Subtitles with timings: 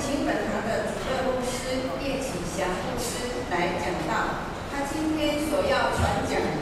[0.00, 1.54] 请本堂的主任牧师
[2.02, 2.26] 叶启
[2.56, 4.12] 祥牧师来讲道，
[4.72, 6.53] 他今天所要传讲。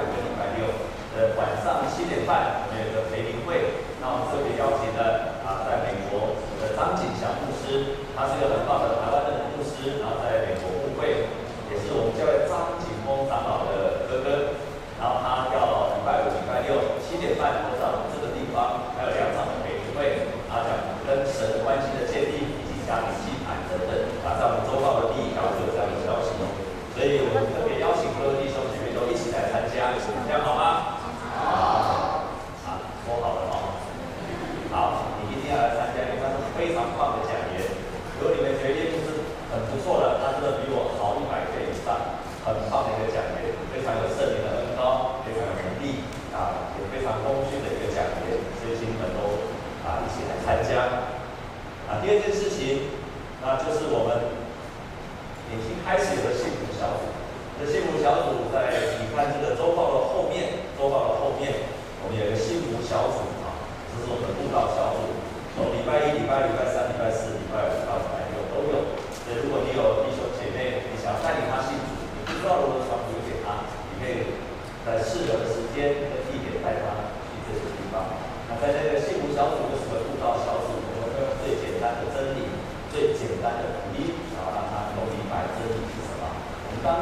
[0.00, 0.66] 五个一百六
[1.14, 3.61] 呃晚上七点半有一有个培林会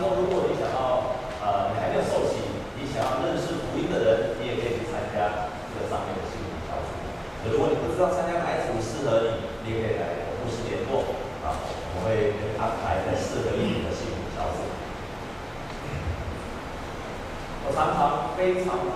[0.00, 1.12] 如果你想要
[1.44, 2.40] 呃你还没有受洗
[2.80, 6.96] 你想要认识福一个人你也可以去参加这个上面的幸运小组
[7.52, 11.04] 如果你不知道参加哪一组适合你你也可以来公司联络
[11.44, 11.52] 啊
[11.92, 14.64] 我会安排适合你的幸运小组
[17.68, 18.88] 我常常非常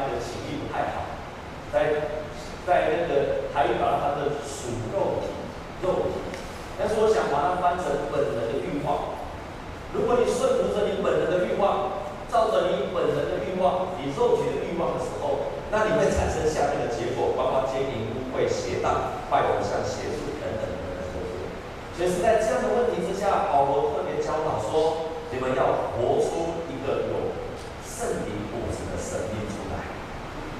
[0.00, 1.10] 他的情欲不太好。
[1.72, 2.12] 在
[2.64, 5.32] 在那个台语把它的属肉体，
[5.82, 6.20] 肉体，
[6.78, 9.18] 但是我想把它翻成本能的欲望。
[9.92, 21.12] 如果你顺服着你本能的欲望，照着你本能的欲望，你肉体的欲望的时候，那你会产生下面的结果，包括奸淫、污秽、邪荡、坏偶像、邪术等等等等。
[21.96, 27.32] 所以是在这样的问题之下，保罗特别教导说，你们要活出一个有
[27.84, 29.88] 圣灵果子的生命出来。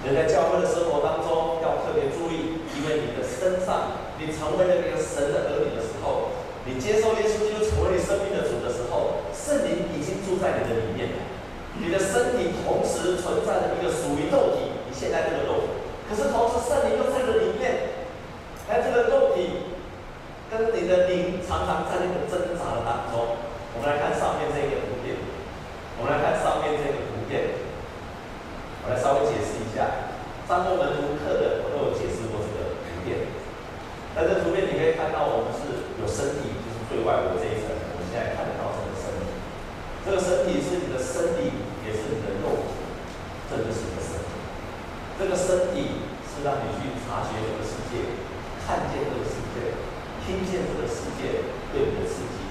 [0.03, 6.35] 人在教会的生活当中要特别注意，因为你的身上，你成为了一个神的儿女的时候，
[6.67, 11.23] 你接受耶稣基督成为你生命的主的时候，圣灵已经住在你的里面了。
[11.79, 15.71] 你的身体同时存在着一个属于肉体，你现在这个肉体，
[16.11, 17.95] 可是同时圣灵又在这里面，
[18.67, 19.71] 而这个肉体
[20.51, 23.39] 跟你的灵常常在那个挣扎的当中。
[23.73, 25.15] 我们来看上面这个图片，
[25.97, 27.63] 我们来看上面这个图片。
[28.85, 30.13] 我来稍微解释下，
[30.47, 33.25] 上过门徒课的我都有解释过这个图片。
[34.13, 39.25] 在这图片你可以看到，我们是有身体，就是最外围这一层，我们现在看得到这个身体。
[40.05, 41.49] 这个身体是你的身体，
[41.81, 42.77] 也是你的肉体，
[43.49, 44.29] 这就是你的身体。
[45.17, 48.21] 这个身体是让你去察觉这个世界，
[48.69, 49.81] 看见这个世界，
[50.21, 52.45] 听见这个世界对你的刺激。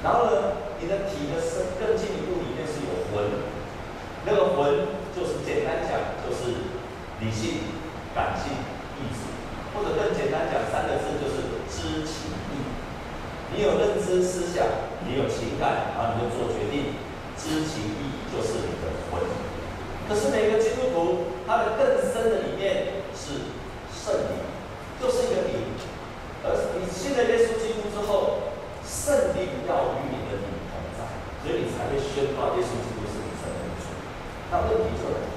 [0.00, 3.44] 然后呢，你的体的身更进一步里面是有魂，
[4.24, 4.96] 那个魂。
[5.18, 6.70] 就是简单讲，就是
[7.18, 7.74] 理性、
[8.14, 8.54] 感性、
[9.02, 9.26] 意志，
[9.74, 12.62] 或者更简单讲三个字，就是知情意。
[13.50, 14.62] 你有认知思想，
[15.02, 16.94] 你有情感，然后你就做决定。
[17.34, 19.18] 知情意就是你的魂。
[20.06, 23.50] 可是每个基督徒，他的更深的里面是
[23.90, 24.38] 圣灵，
[25.02, 25.66] 就是一个灵。
[26.46, 28.54] 而你信了耶稣基督之后，
[28.86, 31.10] 圣灵要与你的灵同在，
[31.42, 32.98] 所以你才会宣告耶稣基督。
[34.50, 35.28] 那问题就来了，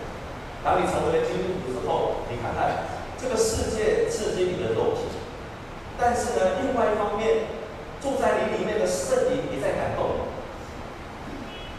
[0.63, 2.86] 当你成为了基督徒之后，你看看
[3.18, 5.10] 这个世界刺激你的肉体，
[5.98, 7.50] 但是呢，另外一方面，
[8.01, 10.30] 住在你里面的圣灵也在感动你。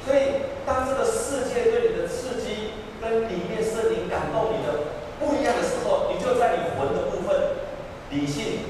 [0.02, 4.90] 所以，当这个世界对你的刺激跟里面圣灵感动你的
[5.22, 7.62] 不一样的时候，你就在你魂的部分，
[8.10, 8.66] 理性、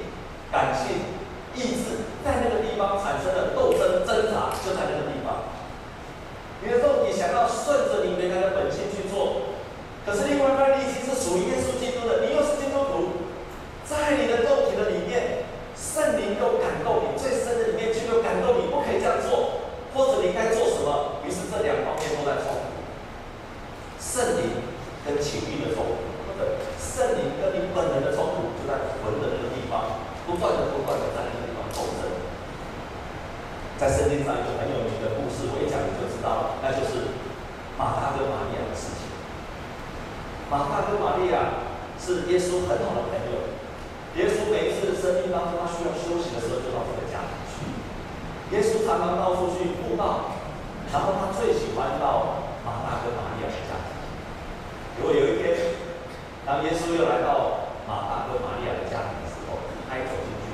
[0.52, 1.08] 感性、
[1.56, 5.48] 意志，在那个地方产生了斗争、挣扎，就在那个地方。
[6.60, 9.56] 你的肉体想要顺着你原来的本性去做，
[11.22, 13.30] 属于耶稣基督的，你又是基督徒，
[13.86, 15.46] 在你的肉体的里面，
[15.78, 19.62] 圣灵又感动你，最深的里面却又感动你，不可以这样做，
[19.94, 21.22] 或者你该做什么？
[21.24, 22.74] 于是这两方面都在冲突，
[24.02, 24.66] 圣灵
[25.06, 25.94] 跟情欲的冲突，
[26.26, 32.10] 或者圣灵跟你本能的冲突，就在魂的那个地方，不断的、不断的在那个地方斗争。
[33.78, 37.14] 在圣经上有很有名的故事，我一讲你就知道了，那就是
[37.78, 39.06] 马大跟玛利亚的事情。
[40.50, 41.64] 马大跟玛利亚
[41.96, 43.54] 是耶稣很好的朋友。
[44.20, 47.64] 耶稣每一次生命当中他需要休息的时候，就到这个家里去。
[48.52, 50.36] 耶稣常常到处去布道，
[50.92, 53.88] 然后他最喜欢到马大跟玛利亚的家里。
[55.00, 55.56] 如果有一天，
[56.44, 59.56] 当耶稣又来到马大跟玛利亚的家里的时候，
[59.88, 60.52] 他一走进去，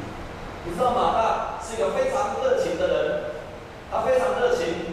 [0.69, 2.97] 你知道马大是一个非常热情的人，
[3.89, 4.93] 他非常热情，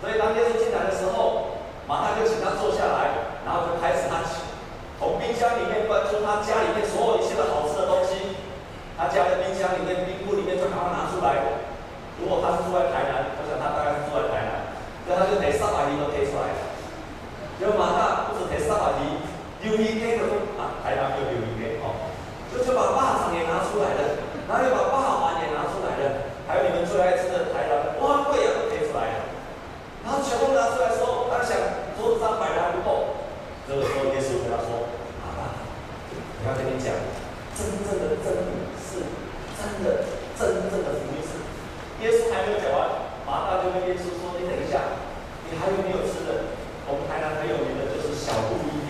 [0.00, 4.24] 所以当耶稣进来的时候，马大就请他坐下来，然后就开始他。
[4.96, 8.36] 从冰箱里面端出他家里面所有一切的好吃的东西，
[8.96, 11.40] 他家的冰箱里面、冰库里面就赶快拿出来。
[12.20, 14.72] 如果他是住在台南，我想他大概是住在台南，
[15.04, 16.52] 所以他就得三百斤都提出来。
[16.52, 16.60] 了。
[17.60, 19.20] 因为马大不止提三百斤，
[19.64, 20.24] 六一给的
[20.56, 21.96] 啊，台南就六一给哦，
[22.52, 24.00] 就就把腊肠也拿出来了，
[24.50, 29.30] 然后又把霸王也拿出来了，还有你们最爱吃的台南碗粿啊都提出来了。
[30.02, 31.54] 然后全部拿出来的时候，他想
[31.94, 33.22] 桌子上摆的还不够。
[33.70, 34.90] 这个时候，耶稣跟他说
[35.22, 35.62] ：“马大，
[36.42, 36.90] 我要跟你讲，
[37.54, 39.06] 真正的真理是
[39.54, 40.02] 真的，
[40.34, 41.38] 真正的福音是。”
[42.02, 44.98] 耶稣还没有讲完，马大就跟耶稣说：“你等一下，
[45.46, 46.58] 你还有没有吃的？
[46.90, 48.89] 我们台南很有名的就是小肚意面，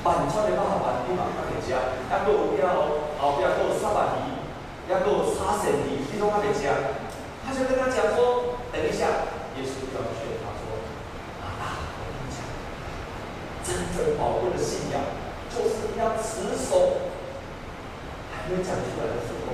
[0.00, 0.04] 吃？
[0.04, 1.76] 把你穿的包好，把你马上给加，
[2.08, 2.72] 要给我不要
[3.20, 4.32] 哦，不要给我沙板皮，
[4.88, 6.72] 要给我沙馅皮，你都还没加。”
[7.44, 9.28] 他就跟他讲说：“等一下。”
[9.60, 10.72] 耶稣要劝他说。
[11.44, 12.40] 啊，我跟你讲
[13.60, 15.04] 真正宝贵的信仰，
[15.52, 17.12] 就是要持守。
[18.32, 19.52] 还没讲出来的时候，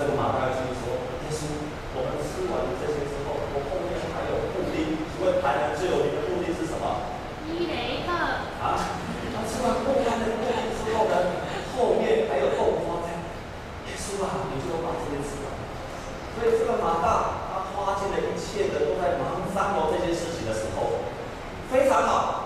[0.00, 1.44] 这个马大就说：“耶稣，
[1.92, 4.96] 我们吃完了这些之后，我后面还有布丁。
[5.12, 7.12] 请问台南最有名的布丁是什么？
[7.44, 8.10] 伊雷克。
[8.64, 8.80] 啊？
[9.36, 11.14] 他吃完不丹的布丁之后呢，
[11.76, 13.04] 后面还有豆花。
[13.86, 15.52] 耶稣啊，你就把这些吃完。
[16.36, 21.08] 所以这个马大，他花尽了一切的都在忙三谋这件事情的时候，
[21.72, 22.44] 非常好。”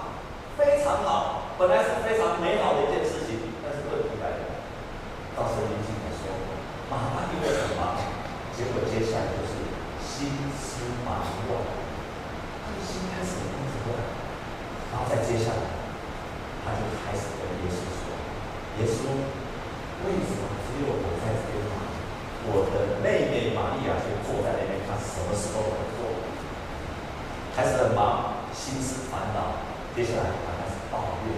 [0.61, 4.61] 非常好，本来是非常美好的一件事情，但是问题来了。
[5.33, 6.29] 到圣经里面说，
[6.93, 7.97] 马大因为很忙，
[8.53, 9.57] 结果接下来就是
[10.05, 11.65] 心思忙乱，
[12.61, 13.57] 他的心开始忙
[13.89, 14.05] 乱，
[14.93, 15.65] 然后再接下来，
[16.61, 18.13] 他就开始跟耶稣说
[18.77, 19.09] ：“耶稣，
[20.05, 21.89] 为什么只有我在这边忙？
[22.53, 26.05] 我的妹妹玛利亚就坐在那边，她什么时候会做？
[27.61, 29.61] 开始很忙，心思烦恼。”
[29.93, 31.37] 接下来他开始抱怨，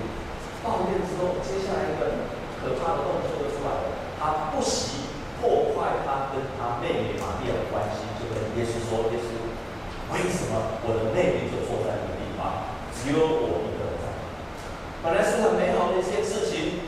[0.62, 2.30] 抱怨之后，接下来一个
[2.62, 3.90] 可怕的动作就出来了。
[4.22, 5.10] 他不惜
[5.42, 9.34] 破坏他跟他妹妹玛利亚的关系，就跟耶稣说：“耶稣，
[10.14, 14.06] 为什么我的妹妹就坐在那个地方，只有我一个人在？
[15.02, 16.86] 本来是很美好的一件事情，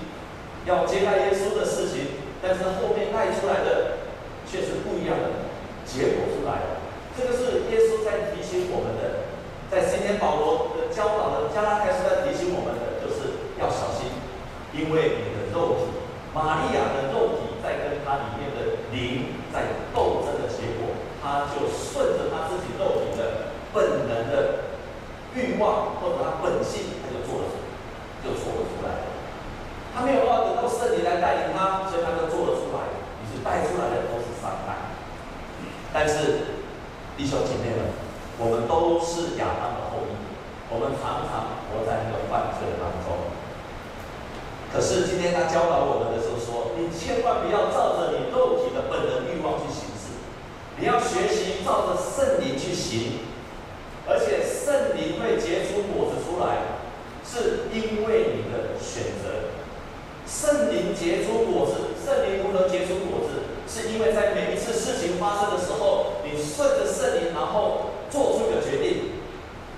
[0.63, 4.07] 要接待耶稣的事情，但是后面带出来的
[4.47, 5.51] 却是不一样的
[5.83, 6.87] 结果出来了。
[7.19, 9.24] 这个是耶稣在提醒我们的。”
[10.05, 14.13] 天保罗的教导的加拉太书在提醒我们的，就是要小心，
[14.77, 15.97] 因为你的肉体，
[16.37, 20.93] 玛利亚的肉体在跟它里面的灵在斗争的结果，
[21.25, 24.77] 他就顺着他自己肉体的本能的
[25.33, 27.49] 欲望或者他本性，他就做了，
[28.21, 29.09] 就做了出来了。
[29.97, 34.93] 他没有办法等到圣灵来带领他，所以他就做了出来，于是带出来的都是伤害。
[35.95, 36.61] 但是
[37.17, 37.94] 弟兄姐妹们。
[38.37, 40.13] 我们都是亚当的后裔，
[40.67, 43.31] 我们常常活在那个犯罪当中。
[44.75, 50.19] 可是今天他教导我们的时候说：“你千万不要照着你肉体的本能欲望去行事，
[50.83, 53.23] 你要学习照着圣灵去行。
[54.11, 56.83] 而且圣灵会结出果子出来，
[57.23, 59.55] 是因为你的选择。
[60.27, 63.47] 圣灵结出果子，圣灵如何结出果子？
[63.71, 69.19] 是因为在每一次事情发生的时候，你顺着圣灵，然后。”做出一个决定，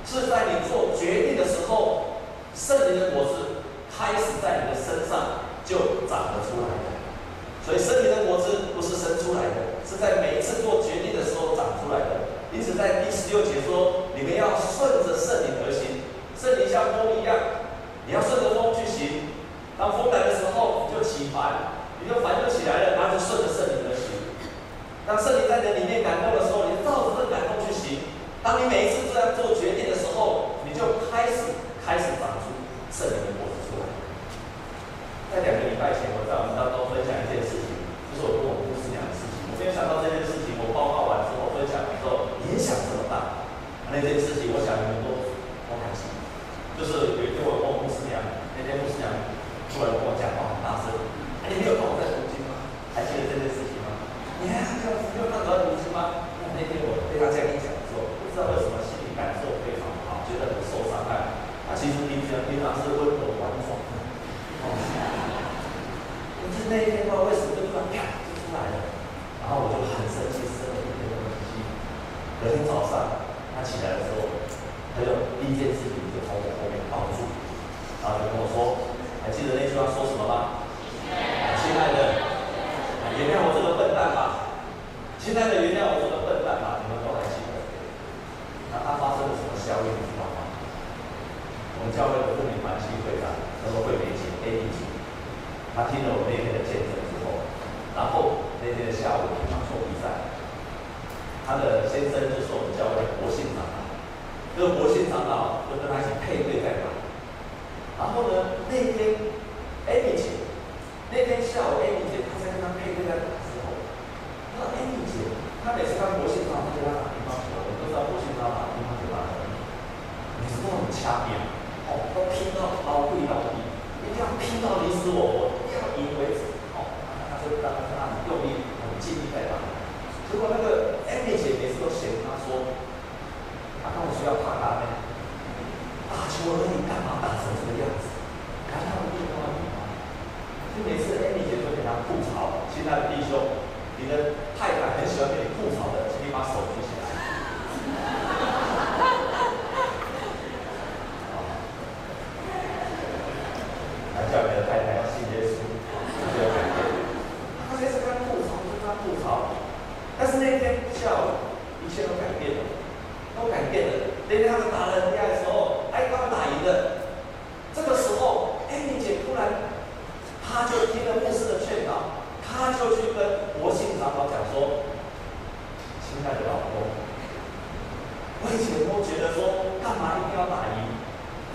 [0.05, 2.21] 是在你做决定的时候，
[2.53, 7.01] 圣灵的果子开始在你的身上就长了出来的。
[7.65, 12.29] 所以圣灵的果子不是生出来的，是在每一次做决定的时候长出来的。
[12.53, 16.05] 因此，在第十六节说，你们要顺着圣灵而行。
[16.37, 17.35] 圣灵像风一样，
[18.07, 19.33] 你要顺着风去行。
[19.77, 24.31] 当风来的时候，你就起帆，你就帆就起来了，然后就顺着圣灵而行。
[25.05, 26.56] 当圣灵在你里面感动的时候，
[95.77, 97.45] 他听了我那天的见证之后，
[97.93, 100.33] 然后那天的下午乒乓球比赛，
[101.45, 103.85] 他的先生就是我们教会的国信长老，
[104.57, 106.66] 这个国信长老就跟他一起配对。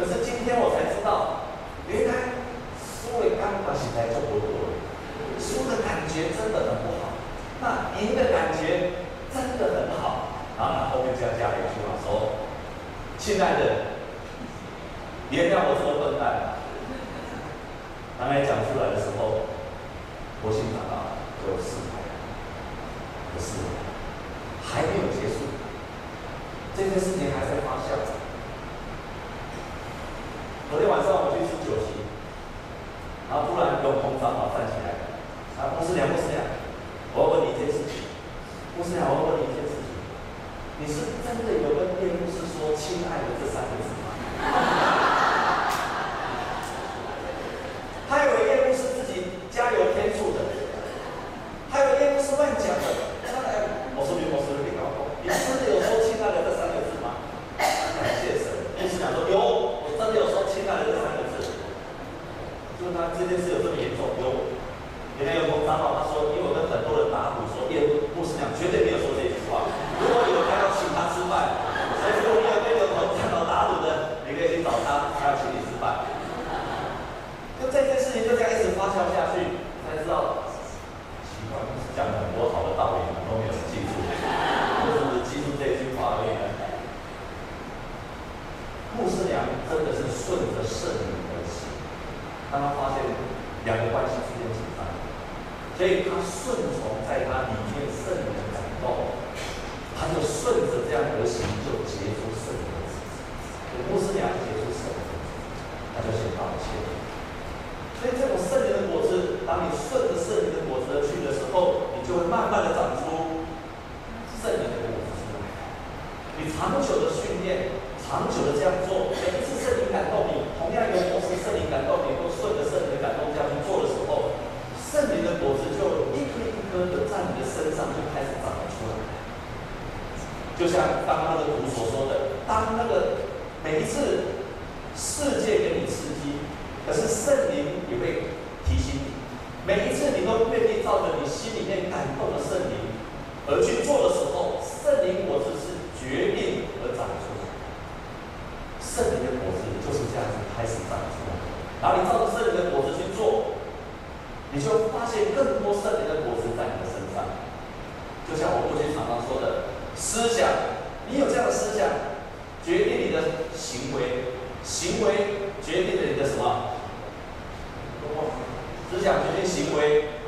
[0.01, 1.45] 可是今天我才知道，
[1.85, 2.33] 原来
[2.81, 4.73] 输的刚好是在就不多了，
[5.37, 7.13] 输的感觉真的很不好，
[7.61, 8.97] 那赢的感觉
[9.29, 10.41] 真的很好。
[10.57, 12.33] 然后他后面这样加了一句话说
[13.21, 13.93] ：“亲爱的，
[15.29, 16.57] 原谅我这么笨蛋。”
[18.17, 19.45] 当他讲出来的时候，
[20.41, 21.13] 我心想到
[21.45, 22.13] 就释怀了，
[23.29, 23.61] 可是
[24.65, 25.45] 还没有结束，
[26.75, 28.17] 这件事情还在发酵。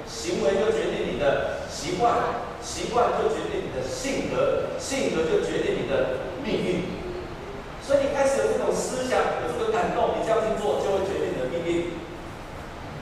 [0.08, 6.84] 行为就决定你的习惯，习惯就决定你的性格，性格就决定你的命运。
[7.86, 11.92] 所以你开始有这种思想，有这个感动，你这样去做，就会决定你的命运。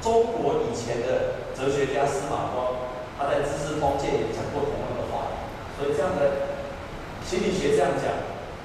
[0.02, 5.45] 中国以前的哲学家司马光，他在《知识通鉴》也讲过同样的话，
[5.78, 6.58] 所以这样的
[7.24, 8.10] 心理学这样讲，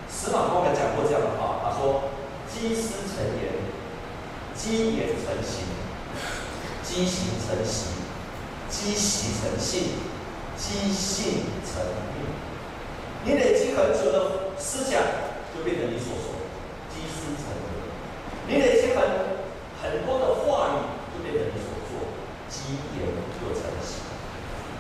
[0.09, 2.09] 司马光也讲过这样的话，他说
[2.49, 3.53] ：“积思成言，
[4.55, 5.69] 积言成行。”
[6.87, 7.99] 积行成习，
[8.71, 9.99] 积习成性，
[10.57, 11.83] 积性成
[12.15, 12.25] 命。
[13.25, 15.03] 你累积很久的思想，
[15.53, 16.47] 就变成你所说，
[16.89, 17.67] 积思成言。
[18.47, 19.03] 你累积很
[19.83, 20.79] 很多的话语，
[21.11, 22.07] 就变成你所做，
[22.49, 24.07] 积言就成习。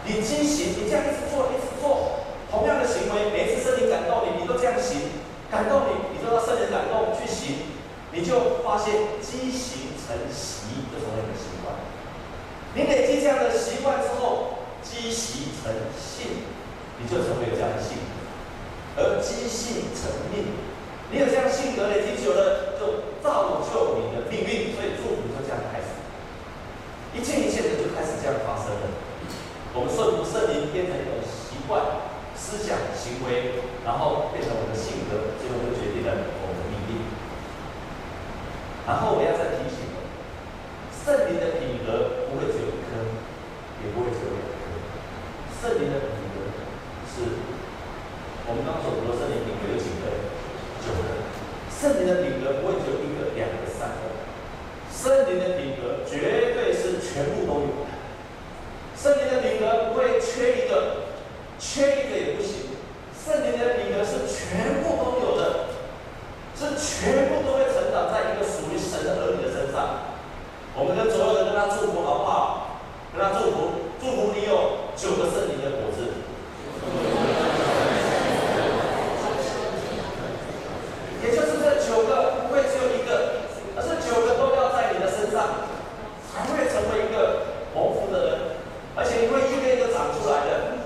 [0.07, 5.11] 你积行，你这样一直做，一直做，同样的行为，每一次圣灵感动你，你都这样行，
[5.51, 7.75] 感动你，你都要圣灵感动去行，
[8.13, 11.56] 你就发现积行成习，就成为你的习。
[12.77, 16.45] 你累积这样的习惯之后，积习成性，
[17.01, 20.53] 你就成为有这样的性格；而积性成命，
[21.09, 24.77] 你有这样性格累积久了，就造就你的命运。
[24.77, 25.89] 所以祝福就这样开始，
[27.17, 28.93] 一切一切的就开始这样发生了。
[29.73, 31.81] 我们顺服圣灵变成一种习惯、
[32.37, 33.57] 思想、行为，
[33.89, 37.09] 然后变成我们的性格，最后就决定了我们的命运。
[38.85, 39.97] 然后我要再提醒。
[41.07, 42.66] 圣灵的品格不会只有，
[43.85, 44.55] 也不会只有两个。
[45.57, 46.53] 圣灵的品格
[47.11, 47.41] 是，
[48.47, 50.09] 我们刚所说的圣灵品格有几个？
[50.85, 51.27] 九个。
[51.73, 54.17] 圣灵的品格不会只有一个、两个、三个。
[54.93, 57.91] 圣灵的品格绝对是全部都有的。
[58.97, 61.13] 圣灵的品格不会缺一个，
[61.59, 62.77] 缺一个也不行。
[63.13, 65.69] 圣灵的品格是全部都有的，
[66.57, 70.17] 是全部都会成长在一个属于神的儿女的身上。
[70.77, 72.63] 我们跟所有人跟他祝福好不好？
[73.17, 76.21] 跟他祝福，祝福你有九个圣灵的果子。
[81.25, 85.65] 也就是这九个不会只有一个，而是九个都要在你的身上，
[86.29, 88.61] 才会成为一个蒙福的人，
[88.95, 90.77] 而且你会一个一个长出来的，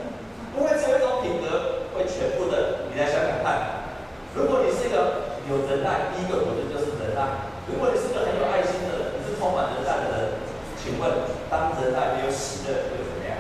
[0.55, 2.87] 不会只有一种品格会全部的。
[2.95, 3.91] 你来想想看，
[4.39, 9.11] 如果你是一个有仁爱，第一个果子就是仁爱；如果你是一个很有爱心的人。
[9.41, 10.37] 充满仁爱的人，
[10.77, 11.09] 请问，
[11.49, 13.33] 当仁爱没有喜乐，会怎么样？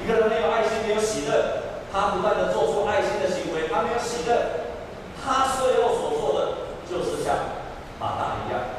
[0.00, 1.60] 一个人没有爱心，没有喜乐，
[1.92, 4.72] 他不断的做出爱心的行为，他没有喜乐，
[5.20, 7.60] 他最后所做的就是像
[8.00, 8.72] 马大一样，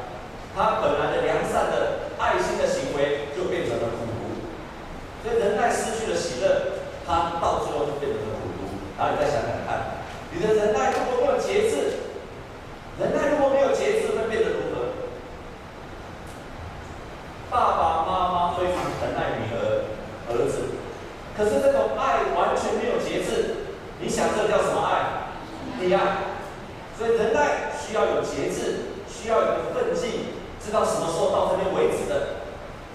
[0.58, 4.42] 他本来的良善的爱心的行为就变成了苦毒。
[5.22, 8.74] 所以仁爱失去了喜乐，他到最后就变成了苦毒。
[8.98, 10.02] 然后你再想想看，
[10.34, 12.10] 你的仁爱如果没有节制，
[12.98, 14.98] 仁爱如果没有节制，会变得如何？
[17.50, 19.86] 爸爸妈妈非常疼爱女儿、
[20.26, 20.74] 儿子，
[21.38, 23.78] 可是这种爱完全没有节制。
[24.00, 25.30] 你想这叫什么爱？
[25.80, 26.34] 溺爱。
[26.98, 32.42] 所以仁爱需要有节制，需要有个分际，知道什么时候到这边为止的。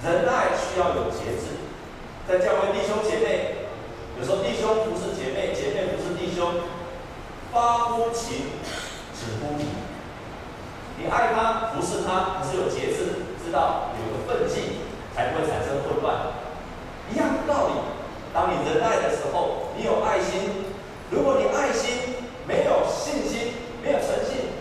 [0.03, 1.55] 仁爱需要有节制。
[2.27, 3.67] 在教会弟兄姐妹，
[4.19, 6.67] 有时候弟兄不是姐妹，姐妹不是弟兄，
[7.51, 8.45] 发乎情，
[9.15, 9.65] 止乎礼。
[10.97, 13.25] 你爱他，服侍他，可是有节制。
[13.43, 14.85] 知道有个分际，
[15.15, 16.15] 才不会产生混乱。
[17.11, 17.73] 一样的道理，
[18.31, 20.69] 当你仁爱的时候，你有爱心。
[21.09, 22.13] 如果你爱心
[22.45, 24.53] 没有信心，没有诚信，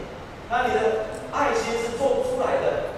[0.48, 2.96] 那你的爱心是做不出来的。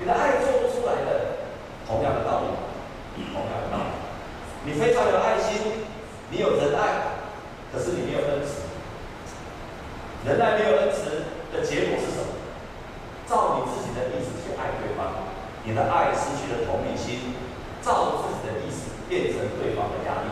[0.00, 1.38] 你的爱做不出来的。
[1.86, 3.90] 同样的道理，同样的道理，
[4.64, 5.86] 你非常有爱心，
[6.30, 7.22] 你有仁爱，
[7.72, 8.66] 可是你没有恩慈。
[10.28, 11.24] 仁爱没有恩慈
[11.56, 12.36] 的结果是什么？
[13.26, 15.24] 照你自己的意思去爱对方，
[15.64, 17.32] 你的爱失去了同理心，
[17.80, 20.28] 照自己的意思变成对方的压力。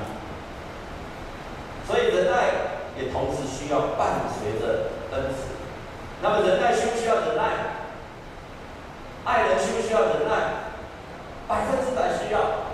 [1.89, 2.45] 所以仁爱
[2.99, 5.57] 也同时需要伴随着恩慈。
[6.21, 7.43] 那么仁爱需不需要忍耐？
[9.25, 10.69] 爱人需不需要忍耐？
[11.49, 12.66] 百分之百需要。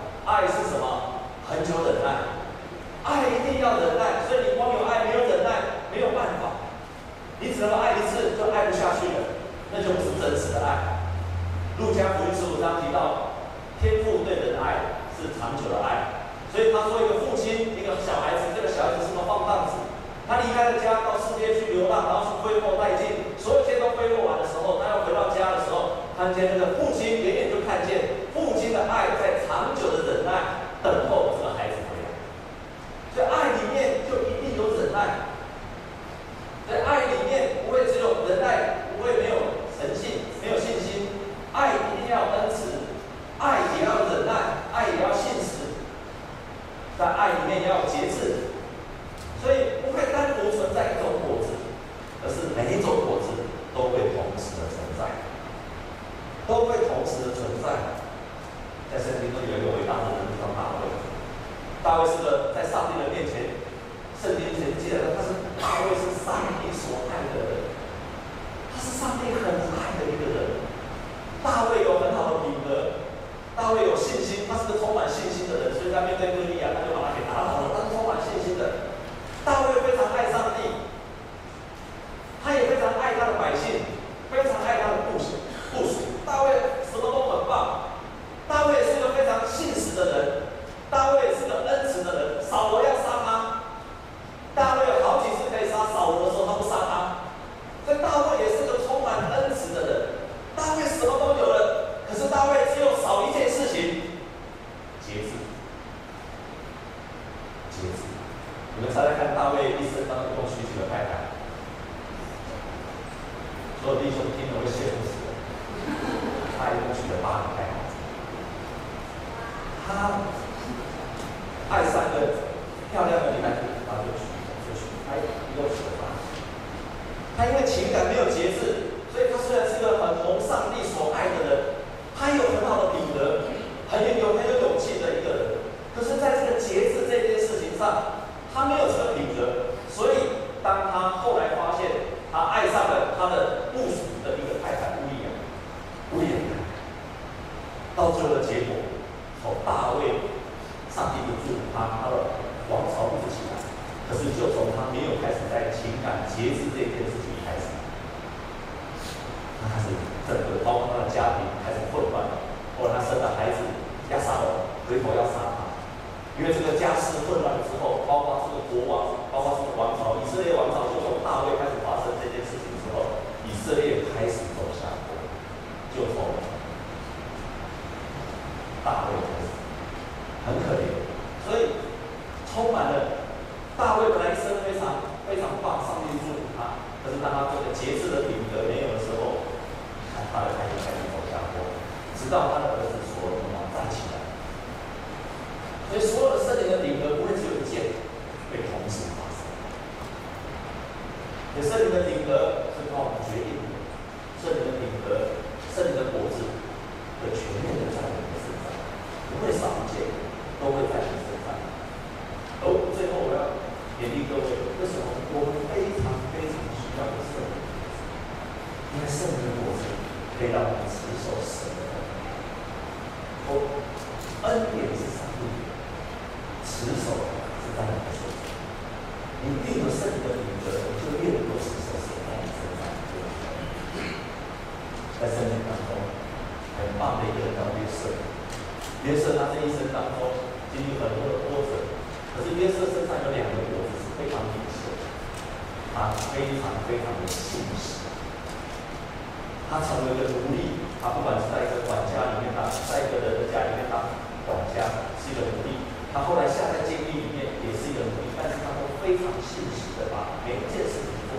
[259.13, 261.37] 非常信实的把每一件事情都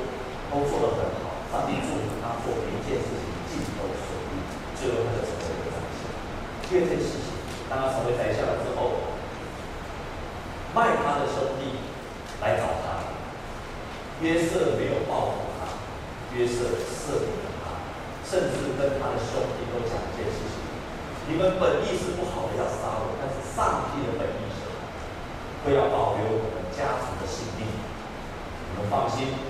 [0.54, 1.42] 都做得很好。
[1.50, 4.46] 上帝祝福他做每一件事情尽都顺利，
[4.78, 6.06] 最后他就成为一个宰相。
[6.70, 7.34] 第二件事情，
[7.66, 9.18] 当他成为宰相了之后，
[10.78, 11.82] 卖他的兄弟
[12.46, 13.10] 来找他，
[14.22, 15.74] 约瑟没有报复他，
[16.38, 17.74] 约瑟赦免了他，
[18.22, 20.62] 甚至跟他的兄弟都讲一件事情：
[21.26, 24.78] 你们本意是不好的，要杀我，但是上帝的本意是好，
[25.66, 26.53] 不要保留我。
[28.94, 29.43] 放心。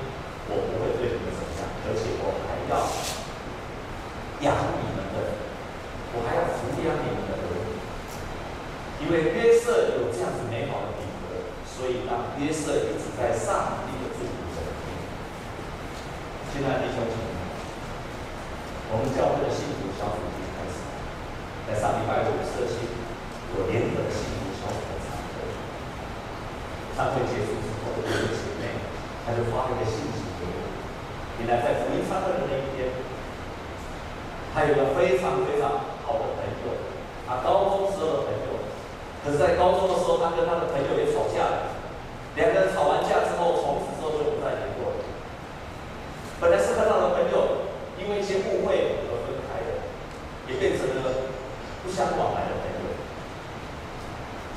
[51.83, 52.95] 不相往来的朋友。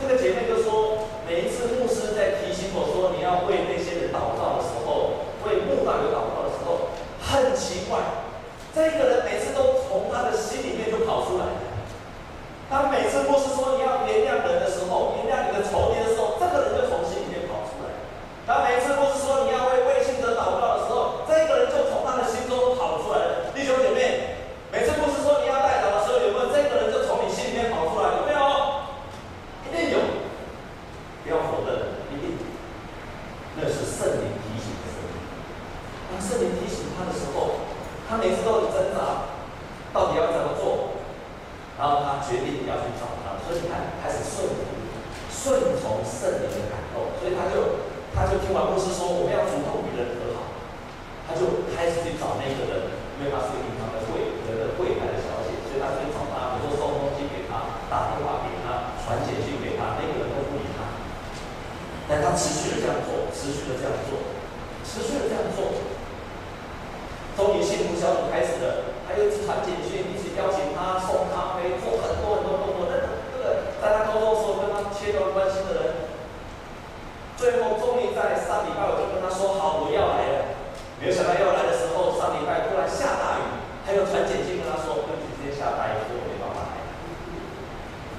[0.01, 7.99] 这个姐妹就说，每一次牧师在提醒我说你要为那些人祷告的时候，为牧道有祷告的时候，很奇怪，
[8.75, 9.16] 这个人。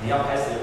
[0.07, 0.56] 你要开始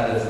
[0.00, 0.29] had as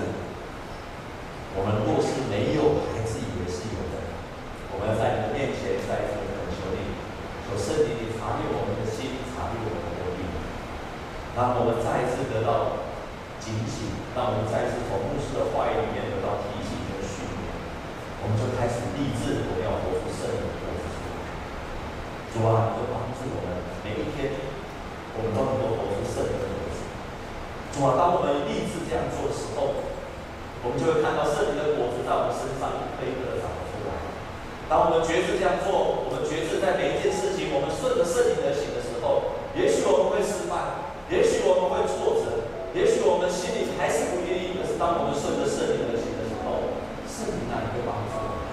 [34.70, 44.54] 当我们觉知这样做，我们觉知在每一件事情，我们顺着圣灵而行的时候，也许我们会失败，也许我们会挫折，也许我们心里还是不愿意。
[44.54, 46.70] 可是当我们顺着圣灵而行的时候，
[47.10, 48.46] 圣灵那里会帮助我们。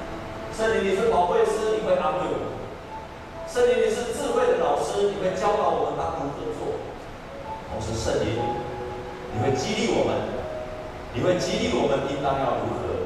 [0.58, 2.50] 圣灵，你是宝贵师，你会安慰我；
[3.46, 6.82] 圣灵，你是智慧的老师，你会教导我们当如何做。
[7.70, 8.42] 同时，圣灵，
[9.38, 10.34] 你会激励我们，
[11.14, 13.06] 你会激励我们应当要如何。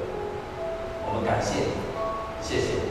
[1.12, 1.76] 我们感谢你，
[2.40, 2.91] 谢谢。